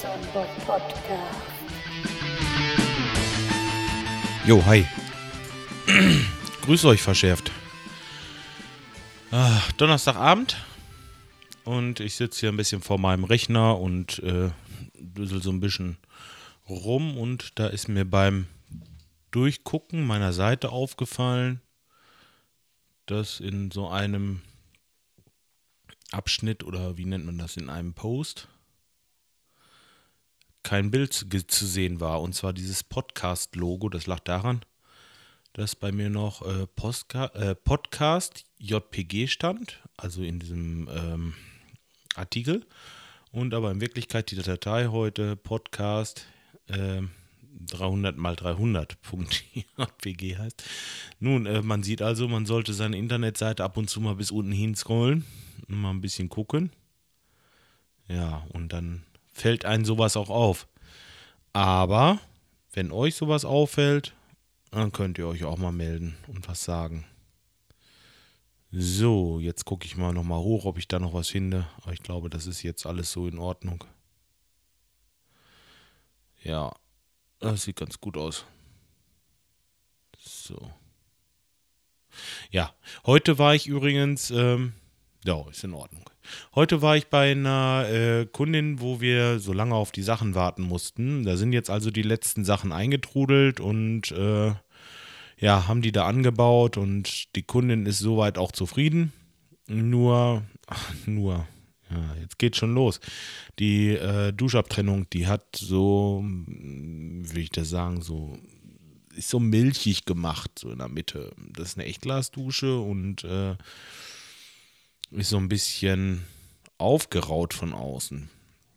Bob 0.00 0.46
Podcast. 0.64 1.42
Jo, 4.46 4.64
hi. 4.64 4.86
Grüß 6.62 6.84
euch 6.84 7.02
verschärft. 7.02 7.50
Ah, 9.32 9.60
Donnerstagabend 9.76 10.56
und 11.64 11.98
ich 11.98 12.14
sitze 12.14 12.40
hier 12.40 12.48
ein 12.50 12.56
bisschen 12.56 12.80
vor 12.80 12.98
meinem 12.98 13.24
Rechner 13.24 13.80
und 13.80 14.20
äh, 14.20 14.50
düsel 14.94 15.42
so 15.42 15.50
ein 15.50 15.58
bisschen 15.58 15.96
rum 16.68 17.18
und 17.18 17.58
da 17.58 17.66
ist 17.66 17.88
mir 17.88 18.04
beim 18.04 18.46
Durchgucken 19.32 20.06
meiner 20.06 20.32
Seite 20.32 20.70
aufgefallen, 20.70 21.60
dass 23.06 23.40
in 23.40 23.72
so 23.72 23.88
einem 23.88 24.42
Abschnitt 26.12 26.62
oder 26.62 26.96
wie 26.96 27.04
nennt 27.04 27.26
man 27.26 27.38
das 27.38 27.56
in 27.56 27.68
einem 27.68 27.94
Post 27.94 28.48
kein 30.68 30.90
Bild 30.90 31.14
zu 31.14 31.66
sehen 31.66 31.98
war. 31.98 32.20
Und 32.20 32.34
zwar 32.34 32.52
dieses 32.52 32.82
Podcast-Logo. 32.82 33.88
Das 33.88 34.06
lag 34.06 34.20
daran, 34.20 34.60
dass 35.54 35.74
bei 35.74 35.92
mir 35.92 36.10
noch 36.10 36.42
äh, 36.42 36.64
äh, 36.64 37.54
Podcast 37.54 38.44
JPG 38.58 39.28
stand, 39.28 39.80
also 39.96 40.22
in 40.22 40.40
diesem 40.40 40.86
ähm, 40.92 41.34
Artikel. 42.16 42.66
Und 43.32 43.54
aber 43.54 43.70
in 43.70 43.80
Wirklichkeit 43.80 44.30
die 44.30 44.36
Datei 44.36 44.88
heute 44.88 45.36
Podcast 45.36 46.26
äh, 46.66 47.00
300 47.60 48.18
mal 48.18 48.34
300.jpg 48.34 50.36
heißt. 50.36 50.64
Nun, 51.18 51.46
äh, 51.46 51.62
man 51.62 51.82
sieht 51.82 52.02
also, 52.02 52.28
man 52.28 52.44
sollte 52.44 52.74
seine 52.74 52.98
Internetseite 52.98 53.64
ab 53.64 53.78
und 53.78 53.88
zu 53.88 54.02
mal 54.02 54.16
bis 54.16 54.30
unten 54.30 54.52
hin 54.52 54.74
scrollen 54.74 55.24
mal 55.66 55.92
ein 55.92 56.02
bisschen 56.02 56.28
gucken. 56.28 56.72
Ja, 58.06 58.46
und 58.52 58.74
dann 58.74 59.04
fällt 59.40 59.64
einem 59.64 59.84
sowas 59.84 60.16
auch 60.16 60.30
auf. 60.30 60.68
Aber 61.52 62.20
wenn 62.72 62.92
euch 62.92 63.14
sowas 63.14 63.44
auffällt, 63.44 64.14
dann 64.70 64.92
könnt 64.92 65.18
ihr 65.18 65.26
euch 65.26 65.44
auch 65.44 65.56
mal 65.56 65.72
melden 65.72 66.16
und 66.26 66.46
was 66.48 66.64
sagen. 66.64 67.06
So, 68.70 69.40
jetzt 69.40 69.64
gucke 69.64 69.86
ich 69.86 69.96
mal 69.96 70.12
nochmal 70.12 70.40
hoch, 70.40 70.66
ob 70.66 70.76
ich 70.76 70.88
da 70.88 70.98
noch 70.98 71.14
was 71.14 71.28
finde. 71.28 71.66
Aber 71.82 71.92
ich 71.92 72.02
glaube, 72.02 72.28
das 72.28 72.46
ist 72.46 72.62
jetzt 72.62 72.84
alles 72.84 73.10
so 73.10 73.26
in 73.26 73.38
Ordnung. 73.38 73.84
Ja, 76.44 76.74
das 77.38 77.62
sieht 77.62 77.76
ganz 77.76 77.98
gut 78.00 78.16
aus. 78.16 78.44
So. 80.18 80.70
Ja, 82.50 82.74
heute 83.06 83.38
war 83.38 83.54
ich 83.54 83.66
übrigens, 83.66 84.30
ähm, 84.30 84.74
ja, 85.28 85.44
ist 85.50 85.62
in 85.62 85.74
Ordnung. 85.74 86.08
Heute 86.54 86.80
war 86.80 86.96
ich 86.96 87.08
bei 87.08 87.32
einer 87.32 87.86
äh, 87.90 88.26
Kundin, 88.26 88.80
wo 88.80 89.02
wir 89.02 89.38
so 89.40 89.52
lange 89.52 89.74
auf 89.74 89.92
die 89.92 90.02
Sachen 90.02 90.34
warten 90.34 90.62
mussten. 90.62 91.24
Da 91.24 91.36
sind 91.36 91.52
jetzt 91.52 91.68
also 91.68 91.90
die 91.90 92.02
letzten 92.02 92.46
Sachen 92.46 92.72
eingetrudelt 92.72 93.60
und 93.60 94.10
äh, 94.12 94.54
ja, 95.38 95.68
haben 95.68 95.82
die 95.82 95.92
da 95.92 96.06
angebaut 96.06 96.78
und 96.78 97.34
die 97.36 97.42
Kundin 97.42 97.84
ist 97.84 97.98
soweit 97.98 98.38
auch 98.38 98.52
zufrieden. 98.52 99.12
Nur, 99.66 100.44
ach, 100.66 100.94
nur, 101.06 101.46
ja, 101.90 102.16
jetzt 102.22 102.38
geht 102.38 102.56
schon 102.56 102.74
los. 102.74 102.98
Die 103.58 103.90
äh, 103.90 104.32
Duschabtrennung, 104.32 105.10
die 105.10 105.26
hat 105.26 105.56
so, 105.56 106.24
wie 106.24 107.34
will 107.34 107.42
ich 107.42 107.50
das 107.50 107.68
sagen, 107.68 108.00
so 108.00 108.38
ist 109.14 109.28
so 109.28 109.40
milchig 109.40 110.06
gemacht, 110.06 110.52
so 110.58 110.70
in 110.70 110.78
der 110.78 110.88
Mitte. 110.88 111.32
Das 111.52 111.70
ist 111.70 111.78
eine 111.78 111.86
Echtglasdusche 111.86 112.78
und 112.78 113.24
äh, 113.24 113.56
ist 115.10 115.30
so 115.30 115.38
ein 115.38 115.48
bisschen 115.48 116.24
aufgeraut 116.78 117.54
von 117.54 117.72
außen. 117.72 118.30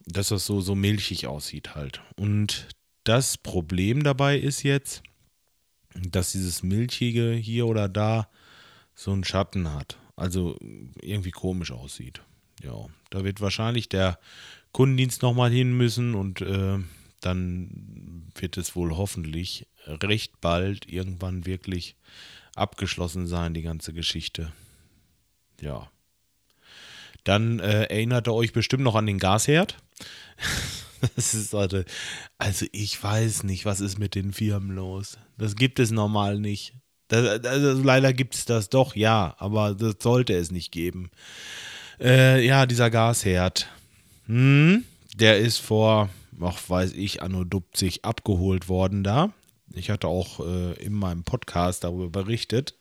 Dass 0.06 0.30
das 0.30 0.46
so, 0.46 0.62
so 0.62 0.76
milchig 0.76 1.28
aussieht 1.28 1.76
halt. 1.76 2.02
Und 2.16 2.68
das 3.04 3.38
Problem 3.38 4.04
dabei 4.04 4.38
ist 4.38 4.64
jetzt, 4.64 5.04
dass 5.94 6.32
dieses 6.32 6.64
Milchige 6.64 7.34
hier 7.34 7.68
oder 7.68 7.88
da 7.88 8.30
so 8.96 9.12
einen 9.12 9.24
Schatten 9.24 9.74
hat. 9.74 9.98
Also 10.16 10.58
irgendwie 11.02 11.32
komisch 11.32 11.72
aussieht. 11.72 12.22
Ja, 12.64 12.88
da 13.10 13.24
wird 13.24 13.42
wahrscheinlich 13.42 13.90
der 13.90 14.20
Kundendienst 14.72 15.22
nochmal 15.22 15.52
hin 15.52 15.76
müssen 15.76 16.16
und 16.16 16.42
äh, 16.42 16.78
dann 17.20 18.28
wird 18.36 18.58
es 18.58 18.76
wohl 18.76 18.96
hoffentlich 18.96 19.68
recht 19.88 20.42
bald 20.42 20.88
irgendwann 20.92 21.46
wirklich 21.46 21.96
abgeschlossen 22.56 23.28
sein, 23.28 23.54
die 23.54 23.62
ganze 23.62 23.94
Geschichte. 23.94 24.52
Ja. 25.60 25.90
Dann 27.24 27.60
äh, 27.60 27.84
erinnert 27.84 28.28
ihr 28.28 28.34
euch 28.34 28.54
bestimmt 28.54 28.84
noch 28.84 28.96
an 28.96 29.06
den 29.06 29.20
Gasherd. 29.20 29.78
das 31.16 31.34
ist 31.34 31.54
also, 31.54 31.84
also 32.38 32.66
ich 32.72 33.02
weiß 33.02 33.44
nicht, 33.44 33.66
was 33.66 33.82
ist 33.82 34.00
mit 34.00 34.16
den 34.16 34.34
Firmen 34.34 34.76
los. 34.76 35.18
Das 35.38 35.56
gibt 35.56 35.80
es 35.80 35.92
normal 35.92 36.40
nicht. 36.40 36.74
Das, 37.08 37.44
also 37.46 37.82
leider 37.84 38.14
gibt 38.14 38.36
es 38.36 38.46
das 38.46 38.70
doch, 38.70 38.96
ja, 38.96 39.36
aber 39.38 39.76
das 39.76 39.96
sollte 40.00 40.34
es 40.34 40.52
nicht 40.52 40.72
geben. 40.72 41.12
Äh, 42.00 42.46
ja, 42.46 42.66
dieser 42.66 42.90
Gasherd. 42.90 43.68
Hm, 44.28 44.86
der 45.16 45.40
ist 45.40 45.58
vor, 45.58 46.10
ach, 46.40 46.58
weiß 46.68 46.94
ich, 46.94 47.22
anno 47.22 47.44
70 47.44 48.06
abgeholt 48.06 48.70
worden 48.70 49.04
da. 49.04 49.34
Ich 49.74 49.90
hatte 49.90 50.08
auch 50.08 50.40
äh, 50.40 50.74
in 50.84 50.94
meinem 50.94 51.24
Podcast 51.24 51.84
darüber 51.84 52.10
berichtet. 52.10 52.76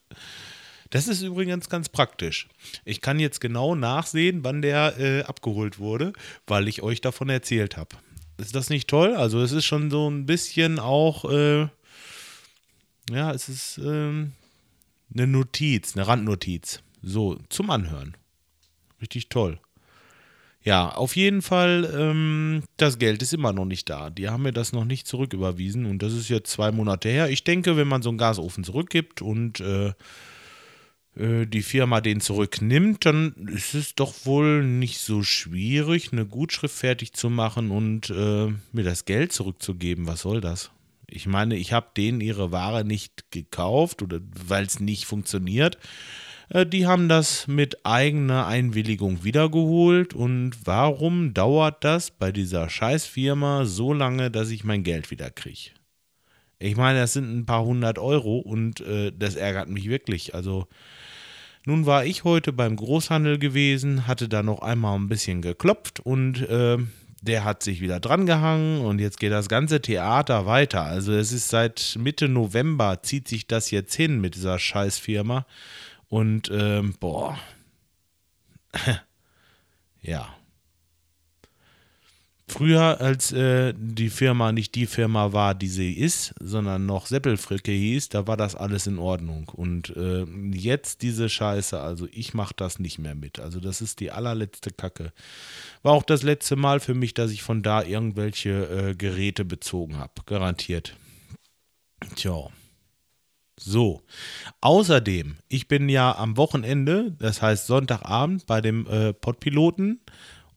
Das 0.91 1.07
ist 1.07 1.23
übrigens 1.23 1.69
ganz 1.69 1.89
praktisch. 1.89 2.49
Ich 2.85 3.01
kann 3.01 3.21
jetzt 3.21 3.41
genau 3.41 3.77
nachsehen, 3.77 4.43
wann 4.43 4.61
der 4.61 4.99
äh, 4.99 5.23
abgeholt 5.23 5.79
wurde, 5.79 6.13
weil 6.49 6.67
ich 6.67 6.83
euch 6.83 7.01
davon 7.01 7.29
erzählt 7.29 7.77
habe. 7.77 7.97
Ist 8.39 8.57
das 8.57 8.71
nicht 8.71 8.89
toll? 8.89 9.15
Also 9.15 9.41
es 9.41 9.53
ist 9.53 9.67
schon 9.67 9.91
so 9.91 10.11
ein 10.11 10.27
bisschen 10.27 10.81
auch, 10.81 11.31
äh, 11.31 11.69
ja, 13.11 13.33
es 13.33 13.49
ist 13.49 13.79
ähm, 13.79 14.33
eine 15.15 15.27
Notiz, 15.29 15.97
eine 15.97 16.09
Randnotiz. 16.09 16.83
So, 17.03 17.39
zum 17.49 17.71
Anhören. 17.71 18.17
Richtig 19.01 19.29
toll. 19.29 19.59
Ja, 20.63 20.91
auf 20.91 21.17
jeden 21.17 21.41
Fall, 21.41 21.91
ähm, 21.97 22.65
das 22.77 22.99
Geld 22.99 23.23
ist 23.23 23.33
immer 23.33 23.53
noch 23.53 23.65
nicht 23.65 23.89
da. 23.89 24.11
Die 24.11 24.29
haben 24.29 24.43
mir 24.43 24.53
das 24.53 24.73
noch 24.73 24.85
nicht 24.85 25.07
zurücküberwiesen 25.07 25.87
und 25.87 26.03
das 26.03 26.13
ist 26.13 26.29
jetzt 26.29 26.51
zwei 26.51 26.73
Monate 26.73 27.09
her. 27.09 27.31
Ich 27.31 27.45
denke, 27.45 27.77
wenn 27.77 27.89
man 27.89 28.03
so 28.03 28.11
einen 28.11 28.19
Gasofen 28.19 28.65
zurückgibt 28.65 29.23
und 29.23 29.61
äh, 29.61 29.89
äh, 29.89 29.93
die 31.17 31.63
Firma 31.63 32.01
den 32.01 32.21
zurücknimmt, 32.21 33.05
dann 33.05 33.35
ist 33.53 33.75
es 33.75 33.95
doch 33.95 34.15
wohl 34.25 34.65
nicht 34.65 34.99
so 34.99 35.23
schwierig, 35.23 36.13
eine 36.13 36.25
Gutschrift 36.25 36.77
fertig 36.77 37.13
zu 37.13 37.29
machen 37.29 37.71
und 37.71 38.11
äh, 38.11 38.47
mir 38.73 38.85
das 38.85 39.05
Geld 39.05 39.33
zurückzugeben. 39.33 40.07
Was 40.07 40.21
soll 40.21 40.41
das? 40.41 40.71
Ich 41.09 41.27
meine, 41.27 41.57
ich 41.57 41.73
habe 41.73 41.89
denen 41.97 42.21
ihre 42.21 42.53
Ware 42.53 42.85
nicht 42.85 43.31
gekauft 43.33 44.03
oder 44.03 44.21
weil 44.47 44.65
es 44.65 44.79
nicht 44.79 45.07
funktioniert. 45.07 45.79
Äh, 46.49 46.67
die 46.67 46.87
haben 46.87 47.09
das 47.09 47.49
mit 47.49 47.85
eigener 47.85 48.47
Einwilligung 48.47 49.25
wiedergeholt 49.25 50.15
und 50.15 50.53
warum 50.65 51.35
dauert 51.35 51.83
das 51.83 52.11
bei 52.11 52.31
dieser 52.31 52.69
Scheißfirma 52.69 53.65
so 53.65 53.93
lange, 53.93 54.31
dass 54.31 54.51
ich 54.51 54.65
mein 54.65 54.85
Geld 54.85 55.11
wieder 55.11 55.31
kriege? 55.31 55.71
Ich 56.61 56.77
meine, 56.77 57.01
das 57.01 57.15
sind 57.15 57.35
ein 57.35 57.47
paar 57.47 57.65
hundert 57.65 57.99
Euro 57.99 58.39
und 58.39 58.81
äh, 58.83 59.13
das 59.19 59.35
ärgert 59.35 59.69
mich 59.71 59.89
wirklich. 59.89 60.35
Also, 60.35 60.69
nun 61.65 61.87
war 61.87 62.05
ich 62.05 62.23
heute 62.23 62.53
beim 62.53 62.77
Großhandel 62.77 63.39
gewesen, 63.39 64.07
hatte 64.07 64.29
da 64.29 64.43
noch 64.43 64.61
einmal 64.61 64.99
ein 64.99 65.09
bisschen 65.09 65.41
geklopft 65.41 66.01
und 66.01 66.43
äh, 66.49 66.77
der 67.23 67.45
hat 67.45 67.63
sich 67.63 67.81
wieder 67.81 67.99
drangehangen 67.99 68.83
und 68.83 68.99
jetzt 68.99 69.19
geht 69.19 69.33
das 69.33 69.49
ganze 69.49 69.81
Theater 69.81 70.47
weiter. 70.47 70.83
Also 70.83 71.13
es 71.13 71.33
ist 71.33 71.49
seit 71.49 71.97
Mitte 71.99 72.29
November 72.29 73.03
zieht 73.03 73.27
sich 73.29 73.47
das 73.47 73.71
jetzt 73.71 73.95
hin 73.95 74.21
mit 74.21 74.35
dieser 74.35 74.59
Scheißfirma 74.59 75.47
und 76.09 76.51
ähm, 76.53 76.95
boah, 77.01 77.39
ja. 80.03 80.29
Früher, 82.61 83.01
als 83.01 83.33
äh, 83.33 83.73
die 83.75 84.11
Firma 84.11 84.53
nicht 84.53 84.75
die 84.75 84.85
Firma 84.85 85.33
war, 85.33 85.55
die 85.55 85.67
sie 85.67 85.95
ist, 85.95 86.35
sondern 86.41 86.85
noch 86.85 87.07
Seppelfricke 87.07 87.73
hieß, 87.73 88.11
da 88.11 88.27
war 88.27 88.37
das 88.37 88.55
alles 88.55 88.87
in 88.87 88.99
Ordnung. 88.99 89.49
Und 89.49 89.97
äh, 89.97 90.25
jetzt 90.53 91.01
diese 91.01 91.31
Scheiße, 91.31 91.81
also 91.81 92.07
ich 92.13 92.35
mache 92.35 92.53
das 92.55 92.79
nicht 92.79 92.99
mehr 92.99 93.15
mit. 93.15 93.41
Also 93.41 93.61
das 93.61 93.81
ist 93.81 93.99
die 93.99 94.11
allerletzte 94.11 94.73
Kacke. 94.73 95.15
War 95.83 95.95
auch 95.95 96.03
das 96.03 96.23
letzte 96.23 96.55
Mal 96.55 96.81
für 96.81 96.93
mich, 96.93 97.15
dass 97.15 97.31
ich 97.31 97.43
von 97.43 97.63
da 97.63 97.83
irgendwelche 97.83 98.91
äh, 98.91 98.95
Geräte 98.95 99.47
bezogen 99.47 99.97
habe. 99.97 100.13
Garantiert. 100.27 100.95
Tja. 102.15 102.49
So. 103.59 104.03
Außerdem, 104.61 105.37
ich 105.49 105.67
bin 105.67 105.89
ja 105.89 106.15
am 106.15 106.37
Wochenende, 106.37 107.17
das 107.19 107.41
heißt 107.41 107.67
Sonntagabend, 107.67 108.45
bei 108.45 108.61
dem 108.61 108.87
äh, 108.87 109.15
Podpiloten 109.15 110.03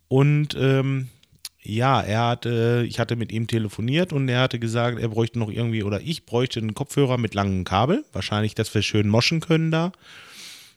und 0.09 0.53
ähm, 0.59 1.07
ja, 1.65 2.01
er 2.01 2.27
hatte, 2.27 2.86
ich 2.88 3.00
hatte 3.00 3.15
mit 3.15 3.31
ihm 3.31 3.48
telefoniert 3.48 4.12
und 4.12 4.27
er 4.27 4.42
hatte 4.42 4.60
gesagt, 4.60 5.00
er 5.00 5.07
bräuchte 5.07 5.39
noch 5.39 5.50
irgendwie, 5.50 5.83
oder 5.83 6.01
ich 6.01 6.25
bräuchte 6.25 6.60
einen 6.60 6.74
Kopfhörer 6.74 7.18
mit 7.18 7.33
langem 7.33 7.63
Kabel. 7.63 8.04
Wahrscheinlich, 8.12 8.54
dass 8.54 8.74
wir 8.74 8.81
schön 8.81 9.07
moschen 9.07 9.39
können 9.39 9.71
da. 9.71 9.94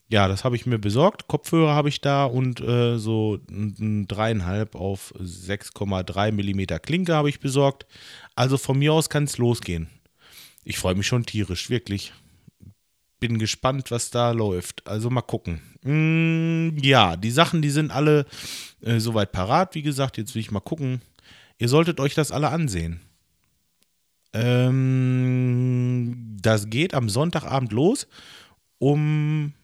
ja, 0.08 0.28
das 0.28 0.44
habe 0.44 0.54
ich 0.54 0.66
mir 0.66 0.78
besorgt. 0.78 1.26
Kopfhörer 1.26 1.74
habe 1.74 1.88
ich 1.88 2.00
da 2.00 2.24
und 2.24 2.60
äh, 2.60 2.98
so 2.98 3.40
ein 3.50 4.06
dreieinhalb 4.06 4.76
auf 4.76 5.12
6,3 5.18 6.30
Millimeter 6.30 6.78
Klinke 6.78 7.14
habe 7.14 7.28
ich 7.28 7.40
besorgt. 7.40 7.86
Also 8.36 8.56
von 8.56 8.78
mir 8.78 8.92
aus 8.92 9.10
kann 9.10 9.24
es 9.24 9.38
losgehen. 9.38 9.88
Ich 10.62 10.78
freue 10.78 10.94
mich 10.94 11.06
schon 11.08 11.26
tierisch, 11.26 11.68
wirklich. 11.68 12.12
Bin 13.18 13.38
gespannt, 13.38 13.90
was 13.90 14.10
da 14.10 14.30
läuft. 14.30 14.86
Also 14.86 15.10
mal 15.10 15.22
gucken. 15.22 15.62
Mm, 15.82 16.78
ja, 16.78 17.16
die 17.16 17.30
Sachen, 17.30 17.62
die 17.62 17.70
sind 17.70 17.90
alle 17.90 18.26
äh, 18.86 19.00
soweit 19.00 19.32
parat. 19.32 19.74
Wie 19.74 19.82
gesagt, 19.82 20.16
jetzt 20.16 20.34
will 20.34 20.40
ich 20.40 20.50
mal 20.50 20.60
gucken. 20.60 21.02
Ihr 21.58 21.68
solltet 21.68 22.00
euch 22.00 22.14
das 22.14 22.32
alle 22.32 22.50
ansehen. 22.50 23.00
Ähm, 24.32 26.36
das 26.40 26.70
geht 26.70 26.94
am 26.94 27.08
Sonntagabend 27.08 27.72
los. 27.72 28.06
Um, 28.78 29.54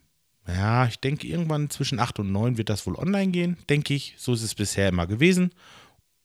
ja, 0.48 0.86
ich 0.86 0.98
denke, 0.98 1.26
irgendwann 1.26 1.70
zwischen 1.70 2.00
8 2.00 2.20
und 2.20 2.32
9 2.32 2.56
wird 2.56 2.70
das 2.70 2.86
wohl 2.86 2.96
online 2.96 3.30
gehen, 3.30 3.58
denke 3.68 3.94
ich. 3.94 4.14
So 4.18 4.32
ist 4.32 4.42
es 4.42 4.54
bisher 4.54 4.88
immer 4.88 5.06
gewesen. 5.06 5.52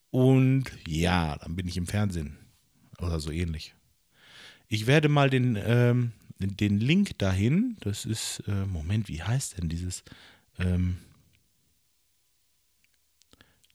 Und 0.09 0.65
ja, 0.87 1.37
dann 1.37 1.55
bin 1.55 1.67
ich 1.67 1.77
im 1.77 1.85
Fernsehen. 1.85 2.37
Oder 2.99 3.19
so 3.19 3.31
ähnlich. 3.31 3.75
Ich 4.69 4.87
werde 4.87 5.09
mal 5.09 5.29
den, 5.29 5.57
ähm, 5.61 6.13
den 6.39 6.79
Link 6.79 7.17
dahin, 7.19 7.77
das 7.81 8.05
ist, 8.05 8.43
äh, 8.47 8.65
Moment, 8.65 9.07
wie 9.07 9.21
heißt 9.21 9.57
denn 9.57 9.69
dieses? 9.69 10.03
Ähm, 10.57 10.97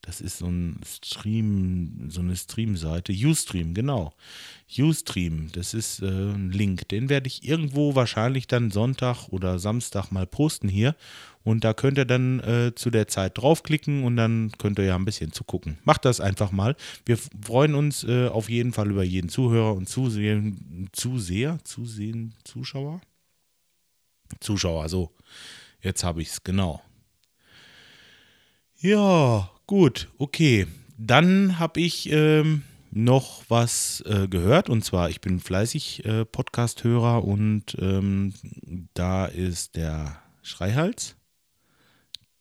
das 0.02 0.20
ist 0.20 0.38
so 0.38 0.46
ein 0.46 0.80
Stream, 0.84 2.10
so 2.10 2.20
eine 2.20 2.34
Stream-Seite. 2.34 3.12
Ustream, 3.12 3.72
genau. 3.72 4.12
Ustream, 4.76 5.50
das 5.52 5.74
ist 5.74 6.02
äh, 6.02 6.06
ein 6.06 6.50
Link. 6.50 6.88
Den 6.88 7.08
werde 7.08 7.28
ich 7.28 7.44
irgendwo 7.44 7.94
wahrscheinlich 7.94 8.48
dann 8.48 8.72
Sonntag 8.72 9.28
oder 9.28 9.60
Samstag 9.60 10.10
mal 10.10 10.26
posten 10.26 10.68
hier. 10.68 10.96
Und 11.44 11.62
da 11.62 11.72
könnt 11.72 11.98
ihr 11.98 12.04
dann 12.04 12.40
äh, 12.40 12.72
zu 12.74 12.90
der 12.90 13.06
Zeit 13.06 13.38
draufklicken 13.38 14.02
und 14.02 14.16
dann 14.16 14.50
könnt 14.58 14.78
ihr 14.80 14.86
ja 14.86 14.96
ein 14.96 15.04
bisschen 15.04 15.32
zugucken. 15.32 15.78
Macht 15.84 16.04
das 16.04 16.20
einfach 16.20 16.50
mal. 16.50 16.74
Wir 17.06 17.16
freuen 17.16 17.76
uns 17.76 18.02
äh, 18.02 18.26
auf 18.26 18.50
jeden 18.50 18.72
Fall 18.72 18.90
über 18.90 19.04
jeden 19.04 19.28
Zuhörer 19.28 19.74
und 19.74 19.88
Zusehen, 19.88 20.88
Zuseher, 20.92 21.58
Zusehen, 21.62 22.34
Zuschauer. 22.44 23.00
Zuschauer, 24.40 24.88
so. 24.88 25.12
Jetzt 25.80 26.02
habe 26.02 26.22
ich 26.22 26.28
es, 26.28 26.42
genau. 26.42 26.80
Ja, 28.82 29.52
Gut, 29.72 30.10
okay. 30.18 30.66
Dann 30.98 31.58
habe 31.58 31.80
ich 31.80 32.12
ähm, 32.12 32.62
noch 32.90 33.42
was 33.48 34.02
äh, 34.06 34.28
gehört 34.28 34.68
und 34.68 34.84
zwar, 34.84 35.08
ich 35.08 35.22
bin 35.22 35.40
fleißig 35.40 36.04
äh, 36.04 36.26
Podcast-Hörer 36.26 37.24
und 37.24 37.74
ähm, 37.80 38.34
da 38.92 39.24
ist 39.24 39.76
der 39.76 40.20
Schreihals. 40.42 41.16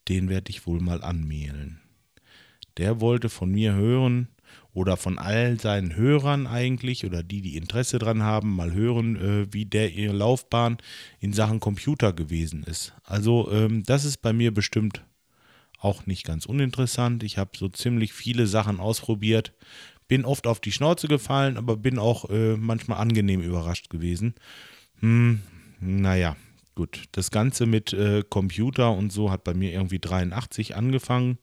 Den 0.09 0.27
werde 0.27 0.49
ich 0.49 0.67
wohl 0.67 0.81
mal 0.81 1.01
anmählen. 1.03 1.79
Der 2.75 2.99
wollte 2.99 3.29
von 3.29 3.49
mir 3.49 3.75
hören 3.75 4.27
oder 4.73 4.97
von 4.97 5.19
all 5.19 5.57
seinen 5.57 5.95
Hörern 5.95 6.47
eigentlich 6.47 7.05
oder 7.05 7.23
die, 7.23 7.41
die 7.41 7.55
Interesse 7.55 7.97
dran 7.97 8.23
haben, 8.23 8.53
mal 8.53 8.73
hören, 8.73 9.15
äh, 9.15 9.53
wie 9.53 9.65
der 9.65 9.93
ihre 9.93 10.13
Laufbahn 10.13 10.79
in 11.21 11.31
Sachen 11.31 11.61
Computer 11.61 12.11
gewesen 12.11 12.63
ist. 12.63 12.93
Also 13.03 13.49
ähm, 13.53 13.83
das 13.83 14.03
ist 14.03 14.17
bei 14.17 14.33
mir 14.33 14.53
bestimmt 14.53 15.01
auch 15.81 16.06
nicht 16.06 16.25
ganz 16.25 16.45
uninteressant. 16.45 17.24
Ich 17.24 17.38
habe 17.38 17.51
so 17.57 17.68
ziemlich 17.68 18.13
viele 18.13 18.48
Sachen 18.48 18.80
ausprobiert, 18.80 19.54
bin 20.07 20.25
oft 20.25 20.45
auf 20.45 20.60
die 20.60 20.72
Schnauze 20.72 21.07
gefallen, 21.07 21.57
aber 21.57 21.75
bin 21.75 21.98
auch 21.98 22.30
äh, 22.30 22.56
manchmal 22.56 23.00
angenehm 23.00 23.42
überrascht 23.42 23.89
gewesen. 23.89 24.36
Hm, 25.00 25.42
naja, 25.80 26.36
gut. 26.75 27.06
Das 27.13 27.31
Ganze 27.31 27.66
mit 27.66 27.94
äh, 27.94 28.24
Computer 28.30 28.92
und 28.92 29.12
so 29.12 29.31
hat 29.31 29.44
bei 29.44 29.54
mir 29.54 29.72
irgendwie 29.72 30.00
83 30.00 30.75
angefangen. 30.75 31.39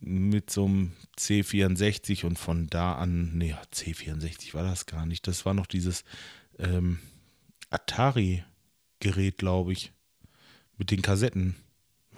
Mit 0.00 0.50
so 0.50 0.64
einem 0.64 0.92
C64 1.18 2.24
und 2.24 2.38
von 2.38 2.68
da 2.68 2.94
an, 2.94 3.32
nee, 3.36 3.54
C64 3.72 4.54
war 4.54 4.62
das 4.62 4.86
gar 4.86 5.06
nicht. 5.06 5.26
Das 5.26 5.44
war 5.44 5.54
noch 5.54 5.66
dieses 5.66 6.04
ähm, 6.58 6.98
Atari-Gerät, 7.70 9.38
glaube 9.38 9.72
ich. 9.72 9.92
Mit 10.76 10.92
den 10.92 11.02
Kassetten. 11.02 11.56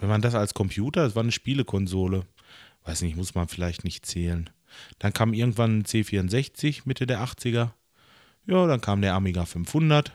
Wenn 0.01 0.09
man 0.09 0.23
das 0.23 0.33
als 0.33 0.55
Computer, 0.55 1.03
das 1.03 1.15
war 1.15 1.21
eine 1.21 1.31
Spielekonsole, 1.31 2.25
weiß 2.85 3.03
nicht, 3.03 3.15
muss 3.15 3.35
man 3.35 3.47
vielleicht 3.47 3.83
nicht 3.83 4.03
zählen. 4.03 4.49
Dann 4.97 5.13
kam 5.13 5.33
irgendwann 5.33 5.79
ein 5.79 5.85
C64 5.85 6.81
Mitte 6.85 7.05
der 7.05 7.23
80er. 7.23 7.69
Ja, 8.47 8.65
dann 8.65 8.81
kam 8.81 9.03
der 9.03 9.13
Amiga 9.13 9.45
500. 9.45 10.11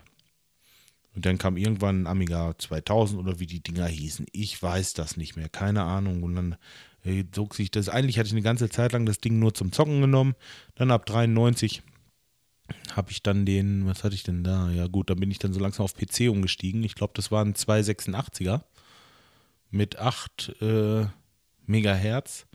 Und 1.15 1.25
dann 1.25 1.39
kam 1.39 1.57
irgendwann 1.57 2.03
ein 2.03 2.07
Amiga 2.09 2.59
2000 2.59 3.21
oder 3.21 3.39
wie 3.39 3.47
die 3.47 3.63
Dinger 3.63 3.87
hießen. 3.87 4.27
Ich 4.33 4.61
weiß 4.61 4.95
das 4.95 5.17
nicht 5.17 5.37
mehr, 5.37 5.49
keine 5.49 5.85
Ahnung. 5.85 6.25
Und 6.25 6.35
dann 6.35 6.57
äh, 7.05 7.23
zog 7.31 7.55
sich 7.55 7.71
das. 7.71 7.89
Eigentlich 7.89 8.19
hatte 8.19 8.27
ich 8.27 8.33
eine 8.33 8.43
ganze 8.43 8.69
Zeit 8.69 8.91
lang 8.91 9.07
das 9.07 9.21
Ding 9.21 9.39
nur 9.39 9.55
zum 9.55 9.71
Zocken 9.71 10.01
genommen. 10.01 10.35
Dann 10.75 10.91
ab 10.91 11.07
93 11.07 11.83
habe 12.91 13.13
ich 13.13 13.23
dann 13.23 13.47
den, 13.47 13.87
was 13.87 14.03
hatte 14.03 14.17
ich 14.17 14.25
denn 14.25 14.43
da? 14.43 14.69
Ja, 14.71 14.89
gut, 14.89 15.11
dann 15.11 15.21
bin 15.21 15.31
ich 15.31 15.39
dann 15.39 15.53
so 15.53 15.61
langsam 15.61 15.85
auf 15.85 15.95
PC 15.95 16.29
umgestiegen. 16.29 16.83
Ich 16.83 16.97
glaube, 16.97 17.13
das 17.15 17.31
waren 17.31 17.55
286er 17.55 18.63
mit 19.77 19.99
8 19.99 20.61
äh, 20.61 21.07
Megahertz 21.67 22.47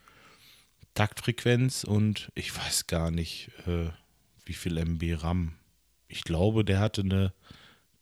Taktfrequenz 0.94 1.84
und 1.84 2.32
ich 2.36 2.56
weiß 2.56 2.88
gar 2.88 3.12
nicht, 3.12 3.50
äh, 3.66 3.90
wie 4.46 4.54
viel 4.54 4.78
MB 4.78 5.24
RAM. 5.24 5.54
Ich 6.08 6.24
glaube, 6.24 6.66
der 6.66 6.80
hatte 6.80 7.02
eine 7.02 7.34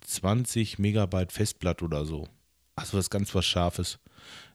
20 0.06 0.80
Megabyte 0.80 1.32
Festplatte 1.32 1.86
oder 1.86 2.06
so. 2.06 2.28
Also 2.76 2.98
was 2.98 3.10
ganz 3.10 3.36
was 3.36 3.46
Scharfes. 3.46 4.00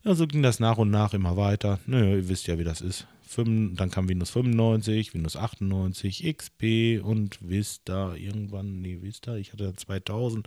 Ja, 0.03 0.15
so 0.15 0.27
ging 0.27 0.43
das 0.43 0.59
nach 0.59 0.79
und 0.79 0.91
nach 0.91 1.15
immer 1.15 1.37
weiter. 1.37 1.79
Naja, 1.87 2.17
ihr 2.17 2.29
wisst 2.29 2.47
ja, 2.47 2.59
wie 2.59 2.65
das 2.65 2.81
ist. 2.81 3.07
5, 3.27 3.77
dann 3.77 3.91
kam 3.91 4.09
Windows 4.09 4.31
95, 4.31 5.15
Windows 5.15 5.37
98, 5.37 6.25
XP 6.37 7.03
und 7.03 7.39
Vista 7.41 8.15
irgendwann, 8.15 8.81
nee, 8.81 8.99
Vista, 9.01 9.37
ich 9.37 9.53
hatte 9.53 9.75
2000 9.75 10.47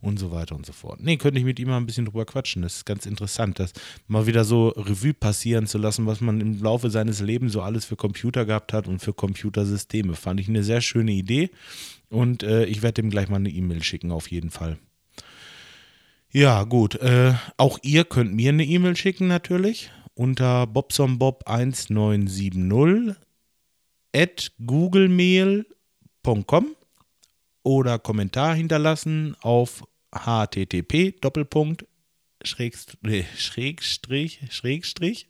und 0.00 0.18
so 0.18 0.30
weiter 0.30 0.56
und 0.56 0.66
so 0.66 0.72
fort. 0.72 1.00
Nee, 1.00 1.16
könnte 1.16 1.38
ich 1.38 1.44
mit 1.44 1.58
ihm 1.58 1.68
mal 1.68 1.76
ein 1.76 1.86
bisschen 1.86 2.06
drüber 2.06 2.24
quatschen. 2.24 2.62
Das 2.62 2.76
ist 2.76 2.86
ganz 2.86 3.06
interessant, 3.06 3.58
das 3.58 3.72
mal 4.06 4.26
wieder 4.26 4.44
so 4.44 4.68
Revue 4.68 5.14
passieren 5.14 5.66
zu 5.66 5.78
lassen, 5.78 6.06
was 6.06 6.20
man 6.20 6.40
im 6.40 6.62
Laufe 6.62 6.90
seines 6.90 7.20
Lebens 7.20 7.52
so 7.52 7.62
alles 7.62 7.84
für 7.84 7.96
Computer 7.96 8.44
gehabt 8.44 8.72
hat 8.72 8.88
und 8.88 9.00
für 9.00 9.12
Computersysteme. 9.12 10.14
Fand 10.14 10.40
ich 10.40 10.48
eine 10.48 10.64
sehr 10.64 10.80
schöne 10.80 11.12
Idee 11.12 11.50
und 12.08 12.42
äh, 12.42 12.64
ich 12.64 12.82
werde 12.82 13.02
ihm 13.02 13.10
gleich 13.10 13.28
mal 13.28 13.36
eine 13.36 13.50
E-Mail 13.50 13.82
schicken, 13.82 14.12
auf 14.12 14.30
jeden 14.30 14.50
Fall. 14.50 14.78
Ja, 16.30 16.64
gut. 16.64 16.96
Äh, 16.96 17.34
auch 17.56 17.78
ihr 17.82 18.04
könnt 18.04 18.34
mir 18.34 18.50
eine 18.50 18.64
E-Mail 18.64 18.96
schicken 18.96 19.28
natürlich 19.28 19.90
unter 20.18 20.64
bobsonbob1970 20.64 23.16
at 24.12 24.52
googlemail.com 24.66 26.76
oder 27.62 27.98
Kommentar 28.00 28.56
hinterlassen 28.56 29.36
auf 29.40 29.84
http 30.12 31.20
Doppelpunkt 31.20 31.86
Schrägstrich, 32.44 34.40
Schrägstrich, 34.50 35.28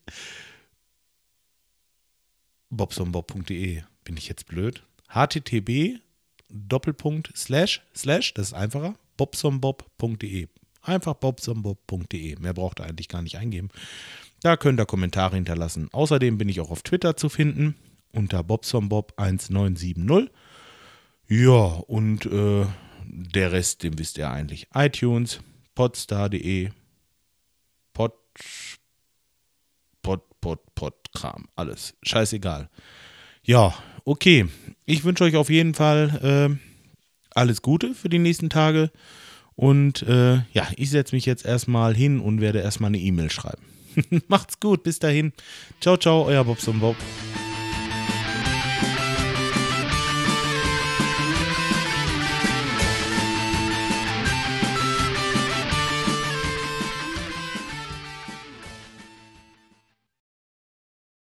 bobsonbob.de. 2.70 3.82
Bin 4.04 4.16
ich 4.16 4.28
jetzt 4.28 4.46
blöd? 4.46 4.82
http 5.08 6.00
Doppelpunkt 6.50 7.30
slash 7.36 7.82
slash, 7.94 8.32
das 8.32 8.46
ist 8.48 8.54
einfacher, 8.54 8.94
bobsonbob.de. 9.18 10.48
Einfach 10.80 11.12
bobsonbob.de. 11.14 12.38
Mehr 12.38 12.54
braucht 12.54 12.80
ihr 12.80 12.86
eigentlich 12.86 13.08
gar 13.08 13.20
nicht 13.20 13.36
eingeben. 13.36 13.68
Da 14.42 14.56
könnt 14.56 14.80
ihr 14.80 14.86
Kommentare 14.86 15.34
hinterlassen. 15.34 15.88
Außerdem 15.92 16.38
bin 16.38 16.48
ich 16.48 16.60
auch 16.60 16.70
auf 16.70 16.82
Twitter 16.82 17.16
zu 17.16 17.28
finden 17.28 17.74
unter 18.12 18.40
bobsonbob1970. 18.40 20.28
Ja, 21.28 21.64
und 21.86 22.26
äh, 22.26 22.66
der 23.04 23.52
Rest, 23.52 23.82
den 23.82 23.98
wisst 23.98 24.18
ihr 24.18 24.30
eigentlich. 24.30 24.68
iTunes, 24.74 25.40
podstar.de, 25.74 26.70
Pod, 27.92 28.14
Pod, 30.02 30.22
Pod, 30.40 30.74
Pod, 30.74 30.94
Kram, 31.12 31.48
alles. 31.56 31.94
Scheißegal. 32.02 32.70
Ja, 33.42 33.74
okay. 34.04 34.46
Ich 34.84 35.04
wünsche 35.04 35.24
euch 35.24 35.36
auf 35.36 35.50
jeden 35.50 35.74
Fall 35.74 36.58
äh, 36.58 36.68
alles 37.34 37.62
Gute 37.62 37.94
für 37.94 38.08
die 38.08 38.18
nächsten 38.18 38.50
Tage. 38.50 38.90
Und 39.54 40.02
äh, 40.02 40.36
ja, 40.52 40.68
ich 40.76 40.90
setze 40.90 41.14
mich 41.14 41.26
jetzt 41.26 41.44
erstmal 41.44 41.94
hin 41.94 42.20
und 42.20 42.40
werde 42.40 42.60
erstmal 42.60 42.88
eine 42.88 42.98
E-Mail 42.98 43.30
schreiben. 43.30 43.64
Macht's 44.28 44.60
gut, 44.60 44.82
bis 44.82 44.98
dahin. 44.98 45.32
Ciao, 45.80 45.96
ciao, 45.96 46.26
euer 46.26 46.44
Bobson 46.44 46.78
Bob. 46.80 46.96